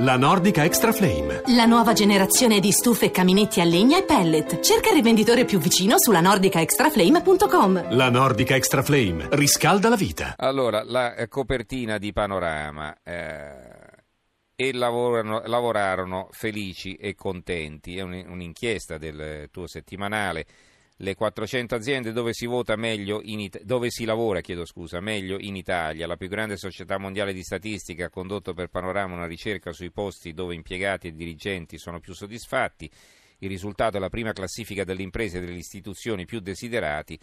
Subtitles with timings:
[0.00, 1.40] La Nordica Extra Flame.
[1.54, 4.60] La nuova generazione di stufe e caminetti a legna e pellet.
[4.60, 7.94] Cerca il rivenditore più vicino sulla nordicaextraflame.com.
[7.94, 10.34] La Nordica Extra Flame riscalda la vita.
[10.36, 12.94] Allora, la eh, copertina di Panorama.
[13.02, 13.74] eh,
[14.54, 17.96] e lavorano- lavorarono felici e contenti.
[17.96, 20.44] È un- un'inchiesta del tuo settimanale.
[20.98, 22.46] Le 400 aziende dove si
[23.40, 26.06] It- dove si lavora, scusa, meglio in Italia.
[26.06, 30.32] La più grande società mondiale di statistica ha condotto per Panorama una ricerca sui posti
[30.32, 32.90] dove impiegati e dirigenti sono più soddisfatti.
[33.40, 37.18] Il risultato è la prima classifica delle imprese e delle istituzioni più desiderate.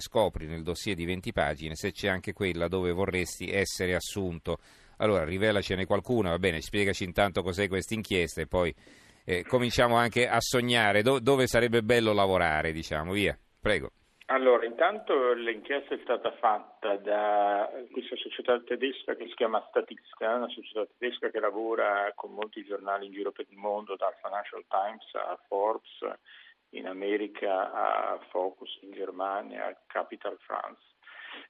[0.00, 4.58] Scopri nel dossier di 20 pagine se c'è anche quella dove vorresti essere assunto.
[4.96, 8.74] Allora, rivelacene qualcuna, va bene, spiegaci intanto cos'è questa inchiesta e poi
[9.24, 13.36] eh, cominciamo anche a sognare do- dove sarebbe bello lavorare, diciamo, via.
[13.60, 13.90] Prego.
[14.26, 20.48] Allora, intanto l'inchiesta è stata fatta da questa società tedesca che si chiama Statista, una
[20.48, 25.04] società tedesca che lavora con molti giornali in giro per il mondo, dal Financial Times
[25.12, 26.18] a Forbes,
[26.70, 30.93] in America a Focus in Germania, a Capital France.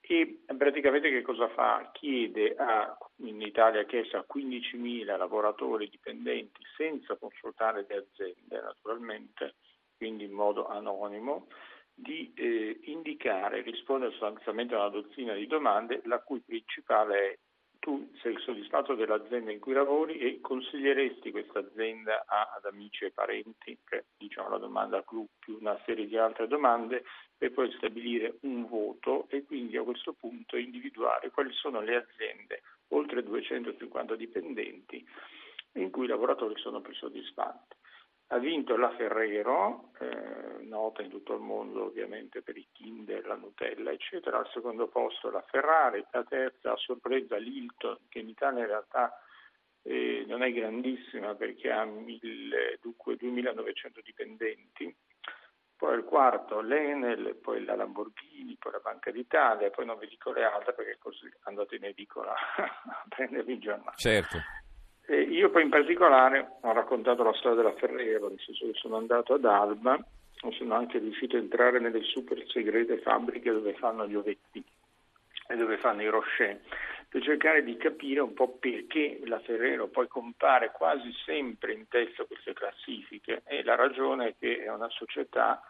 [0.00, 1.90] E praticamente che cosa fa?
[1.92, 9.56] Chiede a, in Italia ha chiesto a 15.000 lavoratori dipendenti senza consultare le aziende naturalmente,
[9.96, 11.48] quindi in modo anonimo,
[11.92, 17.38] di eh, indicare, rispondere sostanzialmente a una dozzina di domande, la cui principale è
[17.86, 23.78] tu sei soddisfatto dell'azienda in cui lavori e consiglieresti questa azienda ad amici e parenti,
[23.84, 27.04] che è diciamo, la domanda clou più una serie di altre domande,
[27.38, 32.62] per poi stabilire un voto e quindi a questo punto individuare quali sono le aziende,
[32.88, 35.06] oltre 250 dipendenti,
[35.74, 37.76] in cui i lavoratori sono più soddisfatti.
[38.30, 43.36] Ha vinto la Ferrero, eh, nota in tutto il mondo ovviamente per i Kinder, la
[43.36, 44.38] Nutella, eccetera.
[44.38, 49.20] Al secondo posto la Ferrari, la terza a sorpresa l'Hilton, che in Italia in realtà
[49.82, 54.94] eh, non è grandissima perché ha mille- dunque 2.900 dipendenti.
[55.76, 60.32] Poi il quarto l'Enel, poi la Lamborghini, poi la Banca d'Italia, poi non vi dico
[60.32, 63.96] le altre perché così andate in edicola a prendervi il giornale.
[63.96, 64.38] Certo.
[65.08, 68.96] E io poi in particolare ho raccontato la storia della Ferrero, nel senso che sono
[68.96, 70.02] andato ad Alba
[70.52, 74.62] sono anche riuscito a entrare nelle super segrete fabbriche dove fanno gli ovetti
[75.48, 76.60] e dove fanno i rocher,
[77.08, 82.22] per cercare di capire un po' perché la Ferrero poi compare quasi sempre in testa
[82.22, 83.42] a queste classifiche.
[83.46, 85.62] E la ragione è che è una società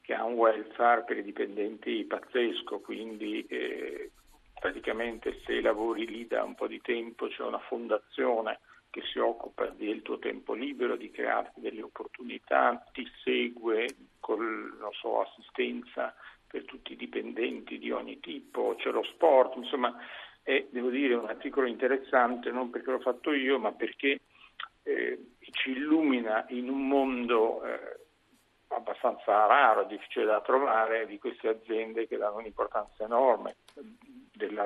[0.00, 4.10] che ha un welfare per i dipendenti pazzesco, quindi eh,
[4.58, 8.58] praticamente se lavori lì da un po' di tempo c'è una fondazione
[8.90, 13.86] che si occupa del tuo tempo libero, di crearti delle opportunità, ti segue
[14.18, 16.14] con so, assistenza
[16.46, 19.96] per tutti i dipendenti di ogni tipo, c'è lo sport, insomma
[20.42, 24.20] è devo dire un articolo interessante non perché l'ho fatto io ma perché
[24.82, 27.98] eh, ci illumina in un mondo eh,
[28.68, 33.54] abbastanza raro, difficile da trovare, di queste aziende che danno un'importanza enorme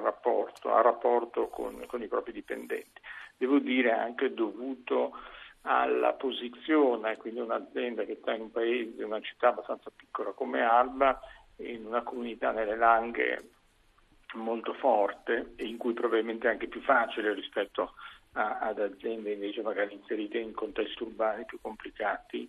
[0.05, 3.01] rapporto, al rapporto con, con i propri dipendenti.
[3.45, 5.19] Devo dire anche dovuto
[5.67, 11.21] alla posizione, quindi un'azienda che sta in un paese, una città abbastanza piccola come Alba,
[11.57, 13.51] in una comunità nelle Langhe
[14.37, 17.93] molto forte e in cui probabilmente è anche più facile rispetto
[18.33, 22.49] a- ad aziende invece magari inserite in contesti urbani più complicati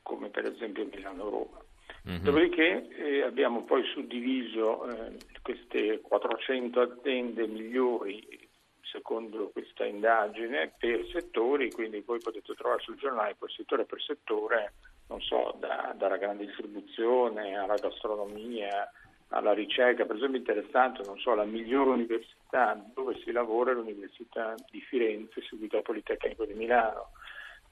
[0.00, 1.58] come per esempio Milano-Roma.
[2.04, 2.22] Mhm.
[2.22, 8.43] Dopodiché eh, abbiamo poi suddiviso eh, queste 400 aziende migliori
[8.90, 14.74] secondo questa indagine per settori, quindi voi potete trovare sul giornale poi settore per settore,
[15.08, 18.90] non so, da- dalla grande distribuzione alla gastronomia,
[19.28, 24.54] alla ricerca, per esempio interessante, non so, la migliore università dove si lavora è l'Università
[24.70, 27.10] di Firenze, seguita al Politecnico di Milano.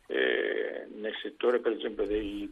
[0.07, 2.51] Eh, nel settore per esempio dei,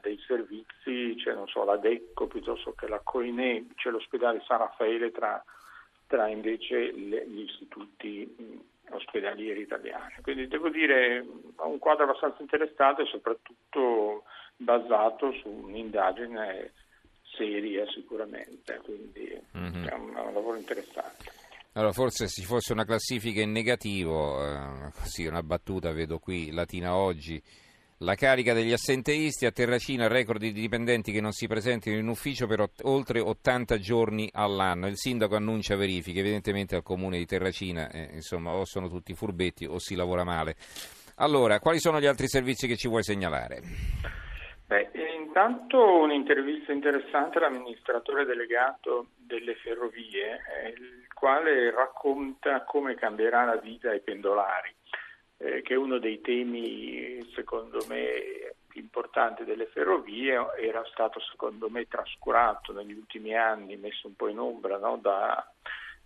[0.00, 5.10] dei servizi c'è non so, la Decco piuttosto che la Coine, c'è l'ospedale San Raffaele
[5.10, 5.42] tra,
[6.12, 10.12] tra invece le- gli istituti ospedalieri italiani.
[10.20, 11.24] Quindi devo dire
[11.56, 14.24] ha un quadro abbastanza interessante e soprattutto
[14.56, 16.72] basato su un'indagine
[17.34, 19.86] seria sicuramente, quindi Mhm.
[19.86, 21.30] è, un, è un lavoro interessante.
[21.72, 26.50] Allora, forse se ci fosse una classifica in negativo, eh, così una battuta vedo qui,
[26.52, 27.42] Latina Oggi,
[28.02, 32.46] la carica degli assenteisti a Terracina, record di dipendenti che non si presentino in ufficio
[32.46, 34.88] per ot- oltre 80 giorni all'anno.
[34.88, 39.66] Il sindaco annuncia verifiche, evidentemente al comune di Terracina, eh, insomma, o sono tutti furbetti
[39.66, 40.56] o si lavora male.
[41.16, 43.60] Allora, quali sono gli altri servizi che ci vuoi segnalare?
[44.66, 44.90] Beh,
[45.22, 53.90] intanto un'intervista interessante all'amministratore delegato delle ferrovie, eh, il quale racconta come cambierà la vita
[53.90, 54.74] ai pendolari.
[55.62, 62.94] Che uno dei temi secondo me importanti delle ferrovie era stato secondo me trascurato negli
[62.94, 64.96] ultimi anni, messo un po' in ombra no?
[64.96, 65.44] da,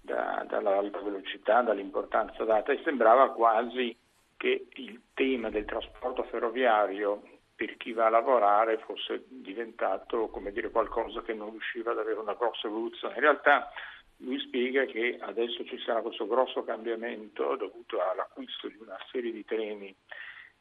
[0.01, 3.97] da, dall'alta velocità, dall'importanza data e sembrava quasi
[4.37, 7.23] che il tema del trasporto ferroviario
[7.55, 12.35] per chi va a lavorare fosse diventato dire, qualcosa che non riusciva ad avere una
[12.35, 13.15] grossa evoluzione.
[13.15, 13.71] In realtà
[14.19, 19.45] lui spiega che adesso ci sarà questo grosso cambiamento dovuto all'acquisto di una serie di
[19.45, 19.95] treni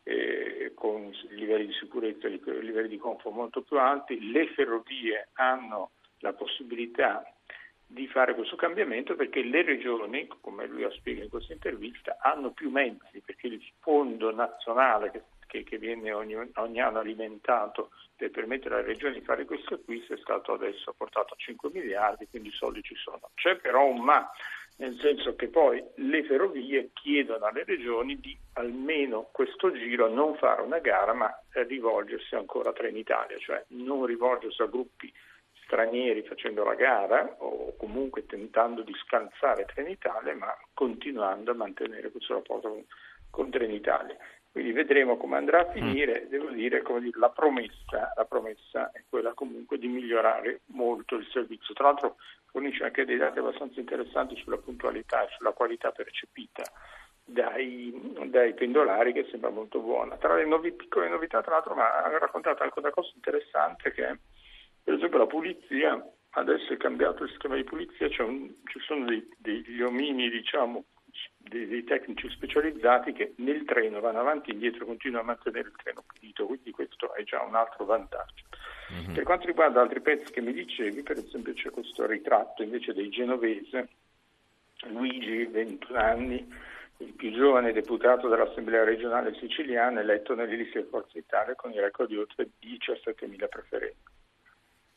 [0.03, 4.31] eh, con livelli di sicurezza e livelli di comfort molto più alti.
[4.31, 7.23] Le ferrovie hanno la possibilità
[7.87, 12.51] di fare questo cambiamento perché le regioni, come lui ha spiegato in questa intervista, hanno
[12.51, 15.21] più mezzi perché il fondo nazionale che,
[15.55, 20.13] che, che viene ogni, ogni, anno alimentato per permettere alle regioni di fare questo acquisto
[20.13, 23.29] è stato adesso portato a 5 miliardi, quindi i soldi ci sono.
[23.35, 24.29] C'è però un ma,
[24.77, 30.61] nel senso che poi le ferrovie chiedono alle regioni di almeno questo giro non fare
[30.61, 35.11] una gara ma rivolgersi ancora a Trenitalia, cioè non rivolgersi a gruppi
[35.65, 42.35] stranieri facendo la gara o comunque tentando di scansare Trenitalia, ma continuando a mantenere questo
[42.35, 42.85] rapporto con,
[43.29, 44.15] con Trenitalia.
[44.55, 46.29] Quindi vedremo come andrà a finire, mm.
[46.29, 51.73] devo dire, dire la, promessa, la, promessa, è quella comunque di migliorare molto il servizio.
[51.73, 52.15] Tra l'altro
[52.51, 56.63] fornisce anche dei dati abbastanza interessanti sulla puntualità e sulla qualità percepita
[57.21, 60.15] dai, dai pendolari che sembra molto buona.
[60.15, 64.19] Tra le novi, piccole novità, tra l'altro, mi ha raccontato anche una cosa interessante che
[64.81, 69.27] per esempio la pulizia, adesso è cambiato il sistema di pulizia, un, ci sono dei,
[69.37, 70.85] degli omini, diciamo,
[71.50, 75.75] dei, dei, tecnici specializzati che nel treno vanno avanti e indietro, continuano a mantenere il
[75.81, 78.44] treno pulito, quindi questo è già un altro vantaggio.
[78.94, 79.13] Mm-hmm.
[79.13, 83.09] Per quanto riguarda altri pezzi che mi dicevi, per esempio c'è questo ritratto invece dei
[83.09, 83.89] genovese,
[84.88, 86.53] Luigi, 21 anni,
[86.97, 91.81] il più giovane deputato dell'Assemblea regionale siciliana, eletto nelle liste di Forza Italia con il
[91.81, 94.14] record di oltre 17.000 preferenze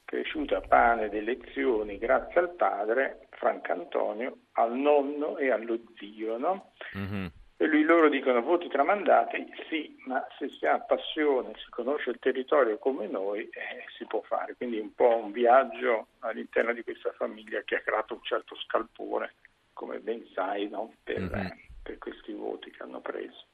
[0.08, 6.38] cresciuto a pane ed elezioni grazie al padre Francantonio, al nonno e allo zio.
[6.38, 6.72] No?
[6.96, 7.26] Mm-hmm.
[7.58, 12.18] E lui loro dicono voti tramandati, sì, ma se si ha passione, si conosce il
[12.20, 14.54] territorio come noi, eh, si può fare.
[14.56, 19.34] Quindi un po' un viaggio all'interno di questa famiglia che ha creato un certo scalpore,
[19.74, 20.94] come ben sai, no?
[21.02, 21.48] per, mm-hmm.
[21.82, 23.44] per questi voti che hanno preso.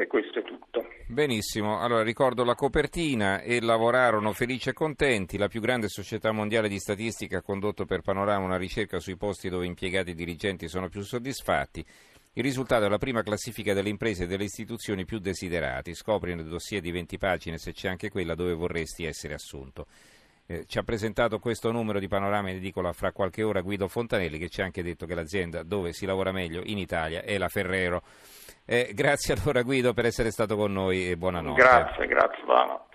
[0.00, 0.86] E questo è tutto.
[1.08, 6.68] Benissimo, allora ricordo la copertina e lavorarono felici e contenti, la più grande società mondiale
[6.68, 10.88] di statistica ha condotto per Panorama una ricerca sui posti dove impiegati e dirigenti sono
[10.88, 11.84] più soddisfatti.
[12.34, 15.92] Il risultato è la prima classifica delle imprese e delle istituzioni più desiderati.
[15.94, 19.88] Scopri nel dossier di 20 pagine se c'è anche quella dove vorresti essere assunto.
[20.46, 24.38] Eh, ci ha presentato questo numero di Panorama in edicola fra qualche ora Guido Fontanelli
[24.38, 27.48] che ci ha anche detto che l'azienda dove si lavora meglio in Italia è la
[27.48, 28.04] Ferrero.
[28.70, 31.58] Eh, grazie allora Guido per essere stato con noi e buonanotte.
[31.58, 32.88] Grazie, grazie Vano.